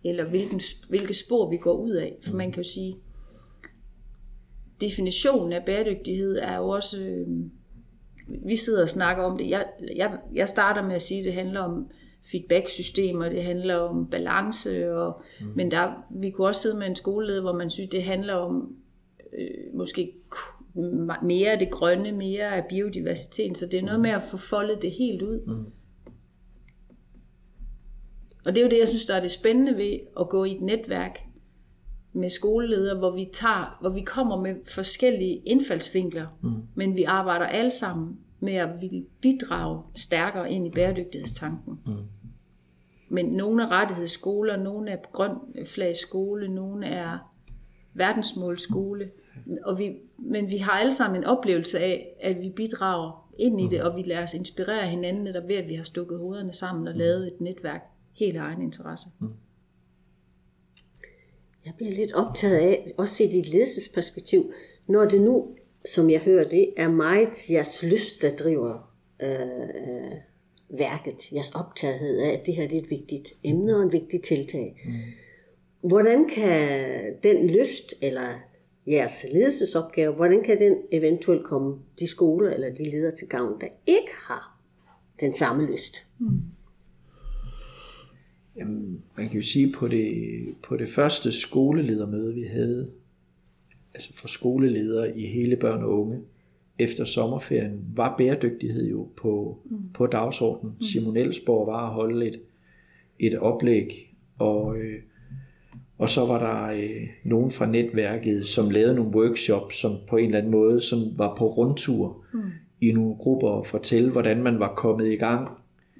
[0.05, 2.16] Eller hvilken, hvilke spor vi går ud af.
[2.22, 2.96] For man kan jo sige,
[4.80, 7.00] definitionen af bæredygtighed er jo også...
[7.00, 7.26] Øh,
[8.46, 9.50] vi sidder og snakker om det.
[9.50, 11.90] Jeg, jeg, jeg starter med at sige, at det handler om
[12.30, 15.46] feedback-systemer, det handler om balance, og, mm.
[15.56, 18.76] men der, vi kunne også sidde med en skoleleder, hvor man synes, det handler om
[19.38, 20.12] øh, måske
[21.22, 24.82] mere af det grønne, mere af biodiversiteten, så det er noget med at få foldet
[24.82, 25.40] det helt ud.
[25.46, 25.64] Mm.
[28.44, 30.52] Og det er jo det, jeg synes, der er det spændende ved at gå i
[30.52, 31.27] et netværk
[32.18, 36.62] med skoleledere, hvor vi, tager, hvor vi kommer med forskellige indfaldsvinkler, mm.
[36.74, 41.78] men vi arbejder alle sammen med at ville bidrage stærkere ind i bæredygtighedstanken.
[41.87, 41.92] Mm.
[43.09, 47.18] Men nogle er rettighedsskoler, nogle er grøn flag skole, nogle er
[47.94, 49.11] verdensmålskole.
[49.64, 53.68] Og vi, men vi har alle sammen en oplevelse af, at vi bidrager ind i
[53.68, 56.88] det, og vi lader os inspirere hinanden, netop ved at vi har stukket hovederne sammen
[56.88, 59.09] og lavet et netværk helt egen interesse.
[61.68, 64.52] Jeg bliver lidt optaget af, også set i et ledelsesperspektiv,
[64.87, 65.48] når det nu,
[65.85, 70.12] som jeg hører det, er meget jeres lyst, der driver øh, øh,
[70.78, 74.22] værket, jeres optagethed af, at det her det er et vigtigt emne og en vigtig
[74.22, 74.76] tiltag.
[74.85, 75.88] Mm.
[75.88, 78.28] Hvordan kan den lyst, eller
[78.87, 83.68] jeres ledelsesopgave, hvordan kan den eventuelt komme de skoler eller de ledere til gavn, der
[83.87, 84.61] ikke har
[85.20, 85.96] den samme lyst?
[88.58, 90.14] Jamen, man kan jo sige, på det,
[90.62, 92.90] på det første skoleledermøde, vi havde,
[93.94, 96.20] altså for skoleledere i hele børn og unge,
[96.78, 99.78] efter sommerferien, var bæredygtighed jo på, mm.
[99.94, 100.74] på dagsordenen.
[100.78, 100.82] Mm.
[100.82, 102.40] Simon Elsborg var at holde et,
[103.18, 105.02] et oplæg, og, øh,
[105.98, 110.24] og så var der øh, nogen fra netværket, som lavede nogle workshops, som på en
[110.24, 112.40] eller anden måde, som var på rundtur mm.
[112.80, 115.48] i nogle grupper og fortælle, hvordan man var kommet i gang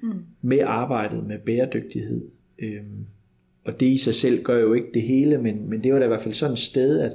[0.03, 0.13] mm.
[0.41, 2.27] med arbejdet med bæredygtighed.
[2.61, 3.05] Øhm,
[3.65, 6.05] og det i sig selv gør jo ikke det hele, men, men det var da
[6.05, 7.13] i hvert fald sådan et sted, at,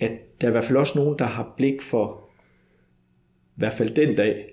[0.00, 2.28] at der er i hvert fald også nogen, der har blik for,
[3.56, 4.52] i hvert fald den dag,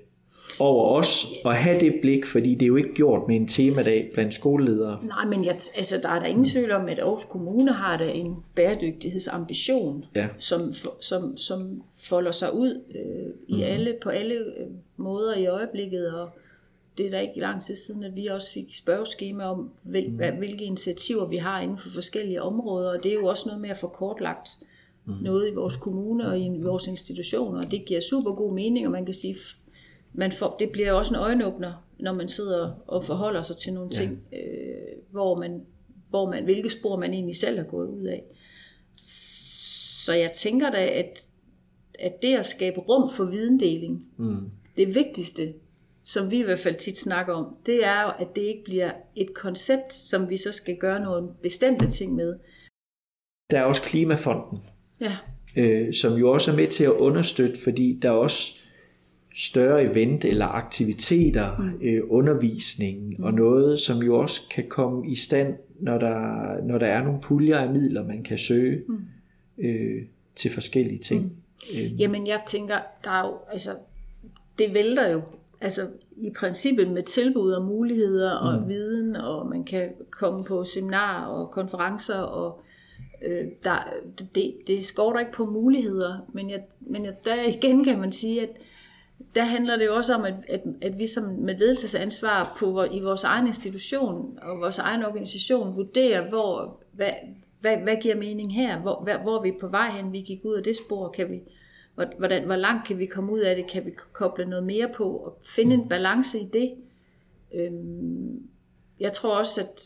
[0.60, 4.10] over os, og have det blik, fordi det er jo ikke gjort med en temadag
[4.14, 5.00] blandt skoleledere.
[5.06, 8.12] Nej, men jeg, altså, der er der ingen tvivl om, at Aarhus Kommune har da
[8.12, 10.28] en bæredygtighedsambition, Ja.
[10.40, 13.64] som, som, som folder sig ud øh, i Mhm.
[13.64, 14.68] alle, på alle øh,
[14.98, 16.30] måder i øjeblikket, og
[16.98, 20.32] det er da ikke lang tid siden, at vi også fik spørgeskema om, hvil, hvad,
[20.32, 23.70] hvilke initiativer vi har inden for forskellige områder, og det er jo også noget med
[23.70, 24.50] at få kortlagt
[25.06, 25.18] Mhm.
[25.24, 28.92] noget i vores kommune og i vores institutioner, og det giver super god mening, og
[28.92, 29.36] man kan sige,
[30.14, 33.90] man får, det bliver også en øjenåbner, når man sidder og forholder sig til nogle
[33.90, 34.40] ting, øh,
[35.12, 35.62] hvor man,
[36.10, 38.24] hvor man, hvilke spor man egentlig selv har gået ud af.
[40.04, 41.28] Så jeg tænker da, at,
[42.00, 44.38] at det at skabe rum for videndeling, mm.
[44.78, 45.54] det vigtigste,
[46.04, 48.92] som vi i hvert fald tit snakker om, det er jo, at det ikke bliver
[49.16, 52.36] et koncept, som vi så skal gøre nogle bestemte ting med.
[53.52, 54.60] Der er også Klimafonden,
[55.00, 55.18] Ja,
[55.56, 58.54] øh, som jo også er med til at understøtte, fordi der er også
[59.36, 61.80] større event eller aktiviteter, mm.
[61.82, 63.24] øh, undervisning mm.
[63.24, 66.18] og noget, som jo også kan komme i stand, når der,
[66.64, 69.00] når der er nogle puljer af midler, man kan søge mm.
[69.58, 70.04] øh,
[70.36, 71.24] til forskellige ting.
[71.24, 71.80] Mm.
[71.80, 73.72] Øh, Jamen, jeg tænker, der er jo, altså,
[74.60, 75.22] det vælter jo,
[75.64, 78.70] altså i princippet med tilbud og muligheder og mm.
[78.70, 82.62] viden, og man kan komme på seminarer og konferencer, og
[83.26, 83.94] øh, der,
[84.36, 88.42] det, det skorter ikke på muligheder, men, jeg, men jeg, der igen kan man sige,
[88.42, 88.50] at
[89.36, 93.00] der handler det jo også om, at, at, at vi som med ledelsesansvar på, i
[93.00, 97.12] vores egen institution og vores egen organisation vurderer, hvor, hvad,
[97.62, 98.80] hvad, hvad giver mening her?
[98.80, 100.12] Hvor, hvor, hvor er vi på vej hen?
[100.12, 101.10] Vi gik ud af det spor.
[101.10, 101.40] Kan vi,
[101.96, 103.68] hvordan, hvor langt kan vi komme ud af det?
[103.68, 106.74] Kan vi koble noget mere på og finde en balance i det?
[107.54, 108.50] Øhm,
[109.00, 109.82] jeg tror også, at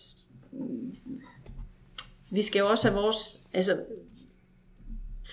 [2.32, 3.84] vi skal jo også have vores, altså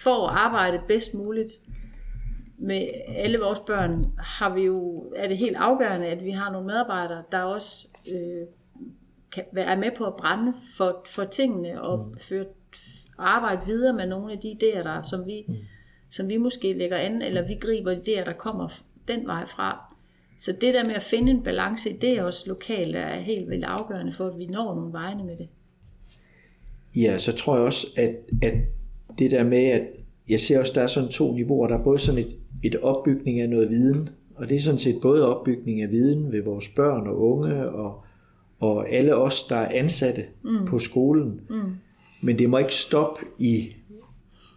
[0.03, 1.51] for at arbejde bedst muligt
[2.59, 6.67] med alle vores børn, har vi jo, er det helt afgørende, at vi har nogle
[6.67, 8.47] medarbejdere, der også øh,
[9.33, 12.19] kan være med på at brænde for, for tingene og mm.
[12.19, 12.45] føre,
[13.19, 15.55] arbejde videre med nogle af de idéer, der, som, vi, mm.
[16.17, 18.69] Som vi måske lægger an, eller vi griber idéer, der kommer
[19.09, 19.95] den vej fra.
[20.39, 23.65] Så det der med at finde en balance i det også lokalt er helt vildt
[23.65, 25.49] afgørende for, at vi når nogle vegne med det.
[26.97, 28.55] Ja, så tror jeg også, at, at
[29.19, 29.83] det der med, at
[30.29, 31.67] jeg ser også, der er sådan to niveauer.
[31.67, 34.99] Der er både sådan et, et opbygning af noget viden, og det er sådan set
[35.03, 38.05] både opbygning af viden ved vores børn og unge, og,
[38.61, 40.67] og alle os, der er ansatte mm.
[40.67, 41.41] på skolen.
[41.51, 41.75] Mm.
[42.23, 43.69] Men det må ikke stoppe i,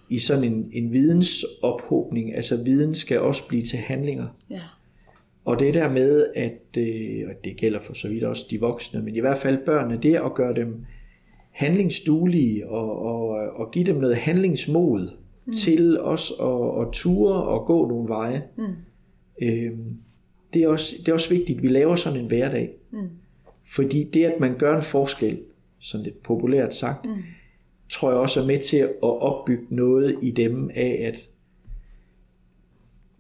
[0.10, 2.36] i sådan en, en vidensophobning.
[2.36, 4.28] Altså viden skal også blive til handlinger.
[4.50, 4.62] Ja.
[5.46, 9.02] Og det der med, at øh, og det gælder for så vidt også de voksne,
[9.02, 10.86] men i hvert fald børnene, det at gøre dem
[11.52, 15.10] handlingsduelige og, og, og give dem noget handlingsmod
[15.46, 15.54] mm.
[15.54, 18.44] til os at, at ture og gå nogle veje.
[18.58, 18.76] Mm.
[19.42, 19.98] Øhm,
[20.54, 22.70] det, er også, det er også vigtigt, at vi laver sådan en hverdag.
[22.92, 23.10] Mm.
[23.66, 25.40] Fordi det, at man gør en forskel,
[25.80, 27.24] sådan lidt populært sagt, mm
[27.90, 31.30] tror jeg også er med til at opbygge noget i dem af, at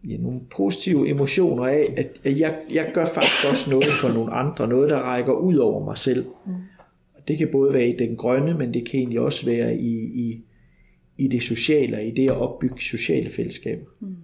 [0.10, 4.34] ja, nogle positive emotioner af, at, at jeg, jeg gør faktisk også noget for nogle
[4.34, 6.26] andre, noget der rækker ud over mig selv.
[6.46, 6.54] Mm.
[7.28, 10.46] Det kan både være i den grønne, men det kan egentlig også være i, i,
[11.18, 13.86] i det sociale, i det at opbygge sociale fællesskaber.
[14.00, 14.16] Mm.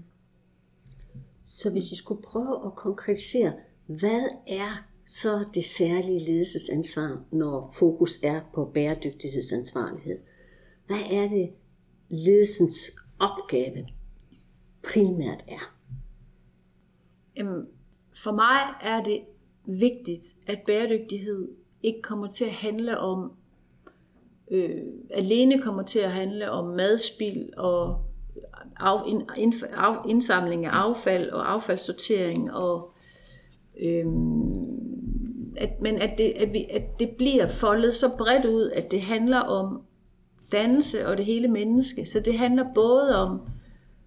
[1.45, 3.53] Så hvis vi skulle prøve at konkretisere,
[3.87, 10.17] hvad er så det særlige ledelsesansvar, når fokus er på bæredygtighedsansvarlighed?
[10.93, 11.49] Hvad er det,
[12.09, 12.75] ledelsens
[13.19, 13.87] opgave
[14.83, 15.75] primært er?
[18.23, 19.21] For mig er det
[19.65, 21.51] vigtigt, at bæredygtighed
[21.83, 23.31] ikke kommer til at handle om,
[24.51, 24.81] øh,
[25.13, 28.01] alene kommer til at handle om madspild og
[28.79, 32.93] af, ind, af, indsamling af affald og affaldssortering og
[33.79, 34.05] øh,
[35.57, 39.01] at, men at det, at, vi, at det bliver foldet så bredt ud, at det
[39.01, 39.83] handler om
[40.53, 42.05] dannelse og det hele menneske.
[42.05, 43.39] Så det handler både om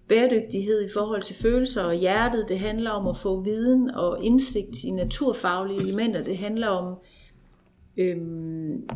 [0.07, 2.45] bæredygtighed i forhold til følelser og hjertet.
[2.49, 6.23] Det handler om at få viden og indsigt i naturfaglige elementer.
[6.23, 6.95] Det handler om
[7.97, 8.89] øhm,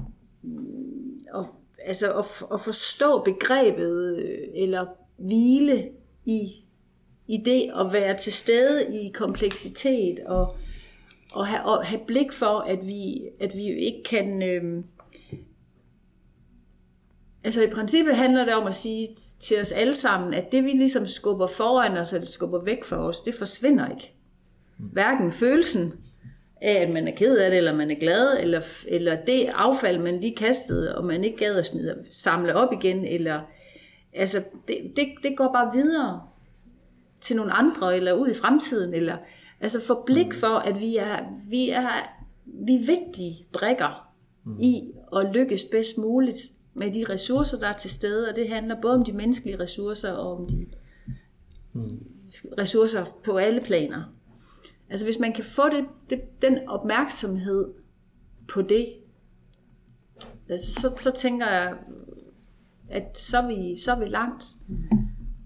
[1.36, 1.46] at,
[1.86, 4.86] altså at, at forstå begrebet øh, eller
[5.18, 5.90] hvile
[6.26, 6.52] i,
[7.28, 10.56] i det at være til stede i kompleksitet og,
[11.34, 14.44] og, have, og have blik for, at vi, at vi ikke kan...
[14.44, 14.84] Øhm,
[17.44, 20.70] Altså i princippet handler det om at sige til os alle sammen, at det vi
[20.72, 24.14] ligesom skubber foran os, eller skubber væk fra os, det forsvinder ikke.
[24.78, 25.94] Hverken følelsen
[26.62, 30.00] af, at man er ked af det, eller man er glad, eller, eller det affald,
[30.00, 33.42] man lige kastede, og man ikke gad at smide, samle op igen, eller
[34.14, 36.22] altså, det, det, det går bare videre
[37.22, 39.18] til nogle andre, eller ud i fremtiden, eller
[39.62, 41.90] altså få blik for, at vi er, vi er,
[42.46, 44.08] vi er vigtige brikker
[44.60, 46.38] i at lykkes bedst muligt
[46.74, 50.12] med de ressourcer, der er til stede, og det handler både om de menneskelige ressourcer
[50.12, 50.66] og om de
[51.74, 52.06] mm.
[52.58, 54.04] ressourcer på alle planer.
[54.90, 57.74] Altså hvis man kan få det, det, den opmærksomhed
[58.48, 58.94] på det,
[60.50, 61.78] altså, så, så tænker jeg,
[62.90, 64.46] at så er, vi, så er vi langt.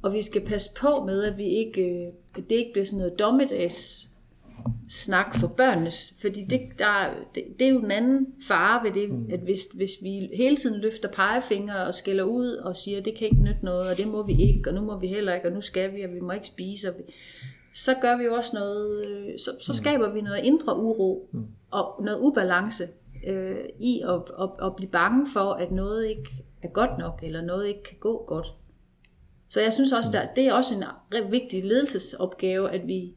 [0.01, 3.19] Og vi skal passe på med, at vi ikke, at det ikke bliver sådan noget
[3.19, 4.09] dommedags
[4.89, 9.09] snak for børnenes, fordi det, der, det, det er jo den anden fare ved det,
[9.09, 9.29] mm.
[9.33, 13.27] at hvis, hvis vi hele tiden løfter pegefingre og skælder ud og siger, det kan
[13.27, 15.53] ikke nytte noget, og det må vi ikke, og nu må vi heller ikke, og
[15.53, 17.03] nu skal vi, og vi må ikke spise, og vi,
[17.73, 19.73] så gør vi jo også noget, øh, så, så mm.
[19.73, 21.45] skaber vi noget indre uro mm.
[21.71, 22.83] og noget ubalance
[23.27, 26.29] øh, i at, at, at blive bange for, at noget ikke
[26.63, 28.47] er godt nok, eller noget ikke kan gå godt.
[29.49, 33.13] Så jeg synes også, at det er også en vigtig ledelsesopgave, at vi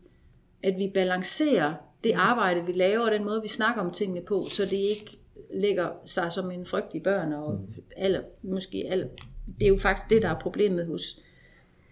[0.62, 2.20] at vi balancerer det mm.
[2.20, 5.18] arbejde, vi laver, og den måde, vi snakker om tingene på, så det ikke
[5.54, 7.82] ligger sig som en frygtelig børn, og mm.
[7.96, 9.08] alle, måske alle,
[9.60, 11.20] det er jo faktisk det, der er problemet hos,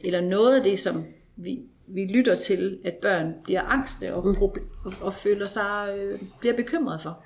[0.04, 1.04] eller noget af det, som
[1.36, 4.42] vi, vi lytter til, at børn bliver angste og, mm.
[4.42, 4.56] og,
[5.00, 7.24] og føler sig, øh, bliver bekymret for.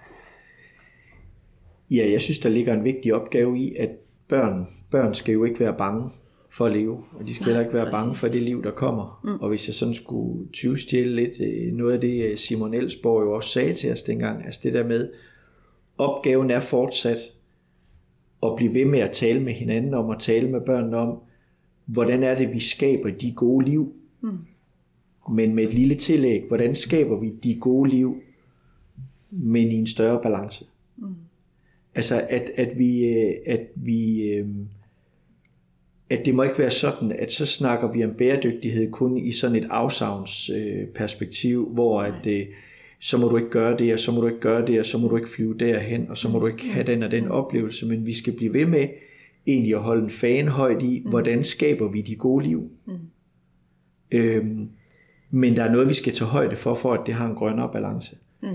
[1.91, 3.91] Ja, jeg synes, der ligger en vigtig opgave i, at
[4.29, 6.11] børn, børn skal jo ikke være bange
[6.53, 8.05] for at leve, og de skal heller ikke være præcis.
[8.05, 9.21] bange for det liv, der kommer.
[9.25, 9.41] Mm.
[9.41, 13.33] Og hvis jeg sådan skulle tyvstjæle lidt øh, noget af det, øh, Simon Elsborg jo
[13.33, 15.11] også sagde til os dengang, altså det der med,
[15.99, 17.19] opgaven er fortsat
[18.43, 21.19] at blive ved med at tale med hinanden om, at tale med børnene om,
[21.87, 23.93] hvordan er det, vi skaber de gode liv.
[24.21, 24.39] Mm.
[25.33, 28.17] Men med et lille tillæg, hvordan skaber vi de gode liv,
[29.31, 30.65] men i en større balance.
[30.97, 31.15] Mm.
[31.95, 34.49] Altså, at, at vi, øh, at vi øh,
[36.11, 39.57] at det må ikke være sådan, at så snakker vi om bæredygtighed kun i sådan
[39.57, 42.47] et afsavnsperspektiv, øh, hvor at, øh,
[43.01, 44.99] så må du ikke gøre det, og så må du ikke gøre det, og så
[44.99, 47.87] må du ikke flyve derhen, og så må du ikke have den og den oplevelse,
[47.87, 48.89] men vi skal blive ved med
[49.47, 52.69] egentlig at holde en fan højt i, hvordan skaber vi de gode liv.
[52.87, 52.99] Mm.
[54.11, 54.69] Øhm,
[55.31, 57.71] men der er noget, vi skal tage højde for, for at det har en grønnere
[57.73, 58.17] balance.
[58.43, 58.49] Mm.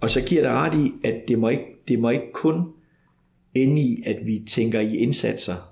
[0.00, 2.62] Og så giver det ret i, at det må ikke, det må ikke kun
[3.54, 5.69] ende i, at vi tænker i indsatser,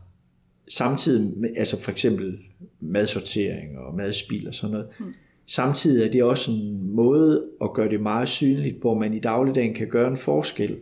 [0.68, 2.38] samtidig med, altså for eksempel
[2.80, 4.88] madsortering og madspil og sådan noget.
[5.00, 5.14] Mm.
[5.46, 9.74] Samtidig er det også en måde at gøre det meget synligt, hvor man i dagligdagen
[9.74, 10.76] kan gøre en forskel.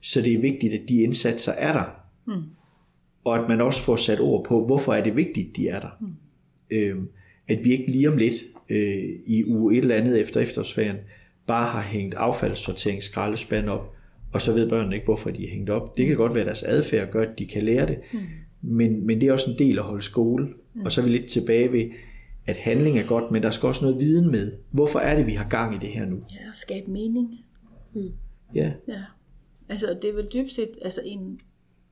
[0.00, 1.84] Så det er vigtigt, at de indsatser er der.
[2.26, 2.42] Mm.
[3.24, 5.98] Og at man også får sat ord på, hvorfor er det vigtigt, de er der.
[6.00, 6.06] Mm.
[6.70, 7.08] Øhm,
[7.48, 8.34] at vi ikke lige om lidt
[8.68, 10.96] øh, i uge et eller andet efter efterårsferien,
[11.46, 13.94] bare har hængt affaldssortering skraldespand op,
[14.32, 15.98] og så ved børnene ikke, hvorfor de er hængt op.
[15.98, 18.18] Det kan godt være, at deres adfærd gør, at de kan lære det, mm
[18.64, 20.48] men, men det er også en del at holde skole.
[20.74, 20.84] Mm.
[20.84, 21.90] Og så er vi lidt tilbage ved,
[22.46, 24.52] at handling er godt, men der skal også noget viden med.
[24.70, 26.16] Hvorfor er det, vi har gang i det her nu?
[26.16, 27.40] Ja, at skabe mening.
[27.94, 28.12] Mm.
[28.54, 28.72] Ja.
[28.88, 29.02] ja.
[29.68, 31.40] Altså, det er vel dybt set altså en,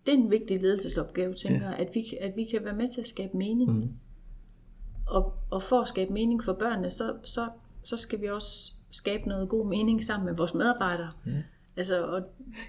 [0.07, 1.85] det er en vigtig ledelsesopgave, tænker jeg, ja.
[1.85, 3.73] at, vi, at vi kan være med til at skabe mening.
[3.73, 3.89] Mm.
[5.07, 7.49] Og, og for at skabe mening for børnene, så, så,
[7.83, 11.11] så skal vi også skabe noget god mening sammen med vores medarbejdere.
[11.27, 11.43] Ja.
[11.77, 12.23] Altså, og...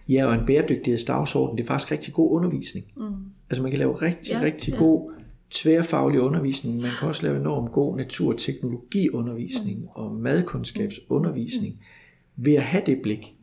[0.09, 2.85] Ja, og en bæredygtighedsdagsorden, det er faktisk rigtig god undervisning.
[2.95, 3.03] Mm.
[3.49, 4.77] Altså man kan lave rigtig, ja, rigtig ja.
[4.77, 5.11] god
[5.49, 6.81] tværfaglig undervisning.
[6.81, 9.87] Man kan også lave enormt god natur- og teknologiundervisning mm.
[9.87, 12.45] og madkundskabsundervisning mm.
[12.45, 13.35] ved at have det blik.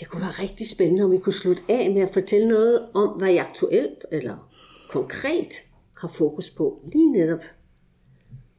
[0.00, 3.18] Det kunne være rigtig spændende, om vi kunne slutte af med at fortælle noget om,
[3.18, 4.50] hvad I aktuelt eller
[4.90, 5.54] konkret
[5.94, 7.42] har fokus på lige netop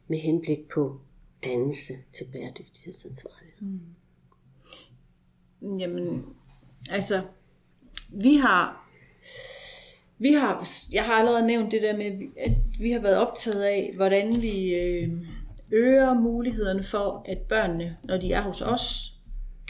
[0.08, 1.00] med henblik på
[1.46, 3.62] dannelse til bæredygtighedsansvarlighed.
[3.62, 3.80] Mm.
[5.80, 6.26] Jamen,
[6.90, 7.22] altså,
[8.10, 8.90] vi har,
[10.18, 13.94] vi har, jeg har allerede nævnt det der med, at vi har været optaget af,
[13.96, 15.12] hvordan vi øh,
[15.74, 19.14] øger mulighederne for, at børnene, når de er hos os,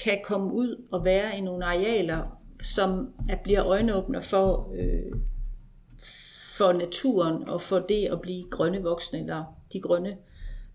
[0.04, 5.20] kan komme ud og være i nogle arealer, som at bliver øjenåbner for, øh,
[6.58, 10.18] for naturen og for det at blive grønne voksne, eller de grønne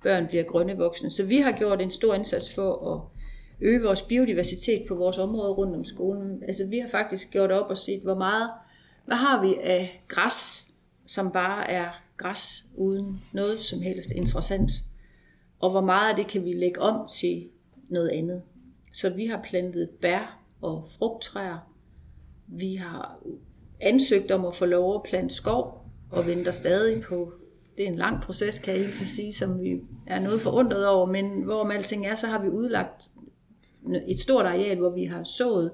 [0.03, 1.11] børn bliver grønne voksne.
[1.11, 3.20] Så vi har gjort en stor indsats for at
[3.61, 6.43] øge vores biodiversitet på vores område rundt om skolen.
[6.43, 8.51] Altså vi har faktisk gjort op og set, hvor meget,
[9.07, 10.69] hvad har vi af græs,
[11.07, 14.71] som bare er græs uden noget som helst interessant.
[15.61, 17.49] Og hvor meget af det kan vi lægge om til
[17.89, 18.43] noget andet.
[18.93, 21.73] Så vi har plantet bær og frugttræer.
[22.47, 23.23] Vi har
[23.81, 27.33] ansøgt om at få lov at plante skov, og venter stadig på,
[27.77, 31.07] det er en lang proces, kan jeg helt sige, som vi er noget forundret over,
[31.07, 33.11] men hvorom alting er, så har vi udlagt
[34.09, 35.71] et stort areal, hvor vi har sået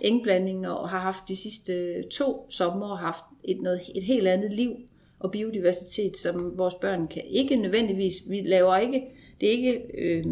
[0.00, 4.70] engblandinger og har haft de sidste to sommer haft et, noget, et helt andet liv
[5.18, 9.02] og biodiversitet, som vores børn kan ikke nødvendigvis, vi laver ikke,
[9.40, 10.24] det er ikke øh,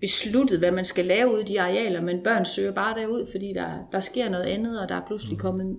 [0.00, 3.52] besluttet, hvad man skal lave ud i de arealer, men børn søger bare derud, fordi
[3.52, 5.40] der, der sker noget andet, og der er pludselig mm.
[5.40, 5.76] kommet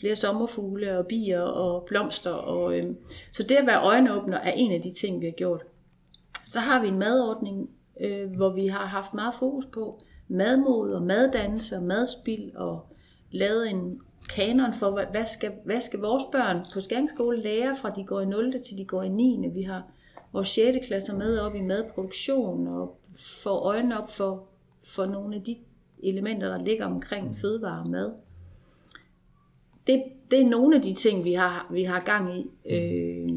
[0.00, 2.30] flere sommerfugle og bier og blomster.
[2.30, 2.94] Og, øh,
[3.32, 5.62] så det at være øjenåbner er en af de ting, vi har gjort.
[6.44, 11.02] Så har vi en madordning, øh, hvor vi har haft meget fokus på madmod og
[11.02, 12.86] maddannelse og madspil og
[13.30, 18.04] lavet en kanon for, hvad skal, hvad skal vores børn på skæringsskole lære fra de
[18.04, 18.62] går i 0.
[18.62, 19.48] til de går i 9.
[19.52, 19.82] Vi har
[20.32, 20.86] vores 6.
[20.86, 23.00] klasser med op i madproduktion og
[23.44, 24.48] får øjnene op for,
[24.84, 25.54] for nogle af de
[26.02, 28.12] elementer, der ligger omkring fødevare og mad.
[29.86, 32.46] Det, det er nogle af de ting, vi har, vi har gang i.
[32.70, 33.28] Øh,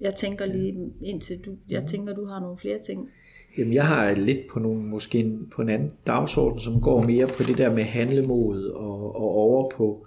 [0.00, 3.10] jeg tænker lige indtil du, jeg tænker, du har nogle flere ting.
[3.58, 7.26] Jamen, jeg har lidt på nogle, måske en, på en anden dagsorden, som går mere
[7.36, 10.06] på det der med handlemod og, og over på,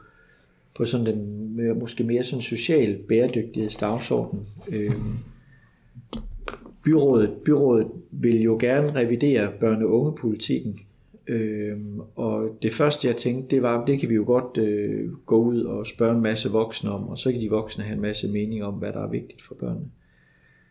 [0.77, 1.39] på sådan den
[1.79, 4.47] måske mere sådan social bæredygtighedsdagsorden.
[4.73, 5.17] Øhm,
[6.83, 10.79] byrådet, byrådet vil jo gerne revidere børne- og ungepolitikken,
[11.27, 15.37] øhm, og det første jeg tænkte, det var, det kan vi jo godt øh, gå
[15.37, 18.27] ud og spørge en masse voksne om, og så kan de voksne have en masse
[18.27, 19.85] mening om, hvad der er vigtigt for børnene.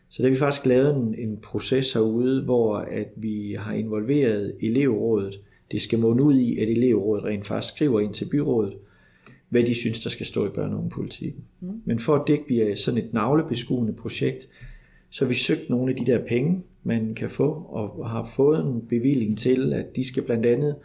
[0.09, 4.55] Så der har vi faktisk lavet en, en proces herude, hvor at vi har involveret
[4.61, 5.39] elevrådet.
[5.71, 8.73] Det skal måne ud i, at elevrådet rent faktisk skriver ind til byrådet,
[9.49, 11.43] hvad de synes, der skal stå i børne- og politikken.
[11.59, 11.81] Mm.
[11.85, 14.47] Men for at det ikke bliver sådan et navlebeskuende projekt,
[15.09, 18.65] så har vi søgt nogle af de der penge, man kan få, og har fået
[18.65, 20.75] en bevilling til, at de skal blandt andet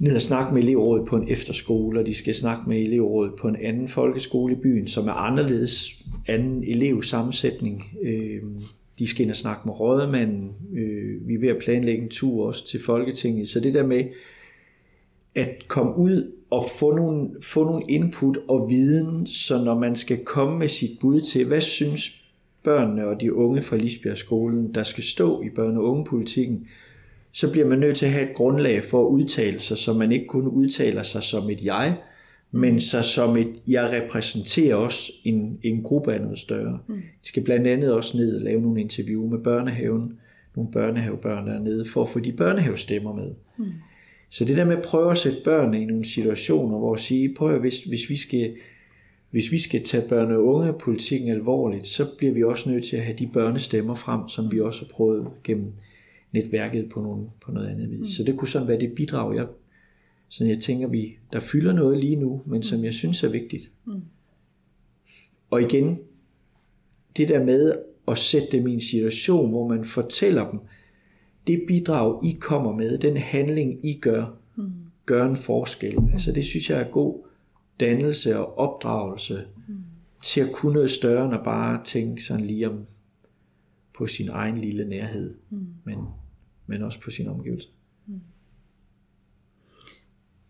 [0.00, 3.48] ned og snakke med elevrådet på en efterskole, og de skal snakke med elevrådet på
[3.48, 7.84] en anden folkeskole i byen, som er anderledes anden elevsammensætning.
[8.02, 8.42] Øh,
[8.98, 10.50] de skal ind og snakke med rådmanden.
[10.74, 13.48] Øh, vi er ved at planlægge en tur også til Folketinget.
[13.48, 14.04] Så det der med
[15.34, 20.24] at komme ud og få nogle, få nogle input og viden, så når man skal
[20.24, 22.24] komme med sit bud til, hvad synes
[22.64, 26.66] børnene og de unge fra Lisbjerg-skolen, der skal stå i børne- og ungepolitikken,
[27.32, 30.12] så bliver man nødt til at have et grundlag for at udtale sig, så man
[30.12, 31.96] ikke kun udtaler sig som et jeg,
[32.52, 36.78] men så som et, jeg repræsenterer også en, en gruppe af noget større.
[36.86, 36.94] Mm.
[36.94, 40.12] Jeg skal blandt andet også ned og lave nogle interview med børnehaven,
[40.56, 43.30] nogle børnehavebørn dernede, for at få de børnehavestemmer med.
[43.58, 43.64] Mm.
[44.30, 47.34] Så det der med at prøve at sætte børnene i nogle situationer, hvor at sige,
[47.34, 48.52] prøv at, hvis, hvis vi skal
[49.30, 53.02] hvis vi skal tage børne- og ungepolitikken alvorligt, så bliver vi også nødt til at
[53.02, 55.72] have de børnestemmer frem, som vi også har prøvet gennem
[56.32, 57.98] netværket på, nogle, på noget andet vis.
[57.98, 58.04] Mm.
[58.04, 59.46] Så det kunne sådan være det bidrag, jeg,
[60.28, 63.70] sådan jeg tænker, vi, der fylder noget lige nu, men som jeg synes er vigtigt.
[63.84, 64.02] Mm.
[65.50, 65.98] Og igen,
[67.16, 67.72] det der med
[68.08, 70.60] at sætte dem i en situation, hvor man fortæller dem,
[71.46, 74.72] det bidrag, I kommer med, den handling, I gør, mm.
[75.06, 75.98] gør en forskel.
[76.12, 77.24] Altså det synes jeg er god
[77.80, 79.74] dannelse og opdragelse mm.
[80.22, 82.86] til at kunne noget større, end at bare tænke sådan lige om
[83.98, 85.66] på sin egen lille nærhed, mm.
[85.84, 85.98] men,
[86.70, 87.68] men også på sin omgivelse.
[88.06, 88.20] Mm.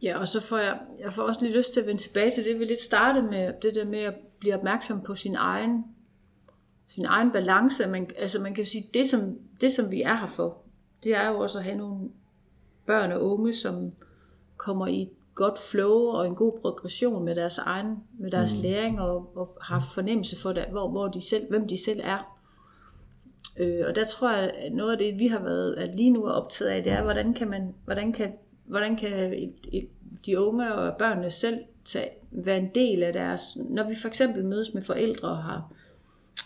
[0.03, 2.45] Ja, og så får jeg, jeg får også lige lyst til at vende tilbage til
[2.45, 5.85] det, vi lidt startede med, det der med at blive opmærksom på sin egen,
[6.89, 7.87] sin egen balance.
[7.87, 10.63] Man, altså man kan sige, det som, det som vi er her for,
[11.05, 12.09] det er jo også at have nogle
[12.87, 13.91] børn og unge, som
[14.57, 18.63] kommer i et godt flow og en god progression med deres egen, med deres mm.
[18.63, 22.40] læring og, og har fornemmelse for det, hvor, hvor de selv, hvem de selv er.
[23.59, 26.25] Øh, og der tror jeg, at noget af det, vi har været at lige nu
[26.25, 28.33] er optaget af, det er, hvordan kan man, hvordan kan,
[28.65, 29.89] hvordan kan et, et,
[30.27, 34.45] de unge og børnene selv tage, være en del af deres, når vi for eksempel
[34.45, 35.73] mødes med forældre og har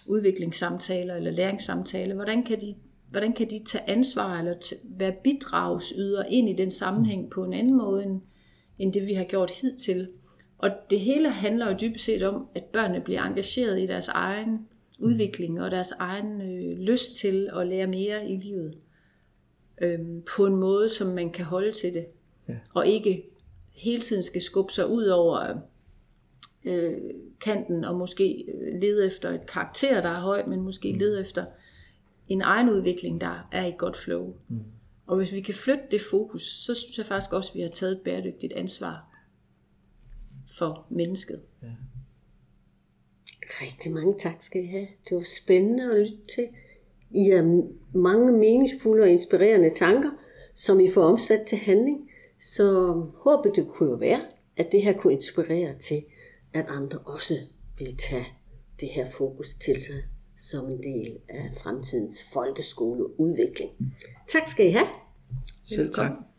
[0.06, 2.74] udviklingssamtaler eller læringssamtaler, hvordan kan de
[3.10, 7.74] hvordan kan de tage ansvar eller være bidragsyder ind i den sammenhæng på en anden
[7.74, 8.20] måde, end,
[8.78, 10.08] end det vi har gjort hidtil.
[10.58, 14.66] Og det hele handler jo dybest set om, at børnene bliver engageret i deres egen
[15.04, 18.74] udvikling og deres egen øh, lyst til at lære mere i livet.
[19.82, 22.06] Øhm, på en måde, som man kan holde til det.
[22.48, 22.54] Ja.
[22.74, 23.30] Og ikke
[23.72, 25.58] hele tiden skal skubbe sig ud over
[26.64, 26.92] øh,
[27.40, 30.98] kanten og måske øh, lede efter et karakter, der er høj, men måske mm.
[30.98, 31.44] lede efter
[32.28, 34.34] en egen udvikling, der er i godt flow.
[34.48, 34.60] Mm.
[35.06, 37.68] Og hvis vi kan flytte det fokus, så synes jeg faktisk også, at vi har
[37.68, 39.08] taget et bæredygtigt ansvar
[40.58, 41.40] for mennesket.
[41.62, 41.68] Ja.
[43.62, 44.86] Rigtig mange tak skal I have.
[45.08, 46.48] Det var spændende at lytte til.
[47.10, 47.62] I har
[47.98, 50.10] mange meningsfulde og inspirerende tanker,
[50.54, 52.10] som I får omsat til handling.
[52.40, 54.20] Så håbet det kunne jo være,
[54.56, 56.04] at det her kunne inspirere til,
[56.52, 57.34] at andre også
[57.78, 58.26] vil tage
[58.80, 60.02] det her fokus til sig
[60.36, 63.70] som en del af fremtidens folkeskoleudvikling.
[64.32, 64.86] Tak skal I have.
[65.64, 66.10] Selv tak.